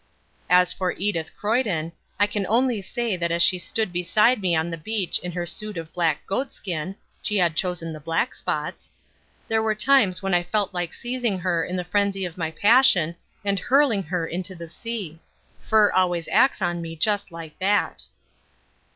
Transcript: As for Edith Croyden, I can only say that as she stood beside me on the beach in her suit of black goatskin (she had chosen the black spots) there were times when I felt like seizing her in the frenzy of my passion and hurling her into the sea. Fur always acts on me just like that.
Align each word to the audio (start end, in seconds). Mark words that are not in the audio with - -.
As 0.49 0.73
for 0.73 0.93
Edith 0.93 1.29
Croyden, 1.37 1.91
I 2.19 2.25
can 2.25 2.47
only 2.47 2.81
say 2.81 3.15
that 3.15 3.29
as 3.31 3.43
she 3.43 3.59
stood 3.59 3.93
beside 3.93 4.41
me 4.41 4.55
on 4.55 4.71
the 4.71 4.75
beach 4.79 5.19
in 5.19 5.31
her 5.33 5.45
suit 5.45 5.77
of 5.77 5.93
black 5.93 6.25
goatskin 6.25 6.95
(she 7.21 7.37
had 7.37 7.55
chosen 7.55 7.93
the 7.93 7.99
black 7.99 8.33
spots) 8.33 8.89
there 9.47 9.61
were 9.61 9.75
times 9.75 10.23
when 10.23 10.33
I 10.33 10.41
felt 10.41 10.73
like 10.73 10.95
seizing 10.95 11.37
her 11.37 11.63
in 11.63 11.75
the 11.75 11.83
frenzy 11.83 12.25
of 12.25 12.35
my 12.35 12.49
passion 12.49 13.15
and 13.45 13.59
hurling 13.59 14.01
her 14.01 14.25
into 14.25 14.55
the 14.55 14.69
sea. 14.69 15.19
Fur 15.59 15.91
always 15.91 16.27
acts 16.31 16.63
on 16.63 16.81
me 16.81 16.95
just 16.95 17.31
like 17.31 17.59
that. 17.59 18.05